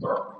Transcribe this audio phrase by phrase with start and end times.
[0.00, 0.35] Sure.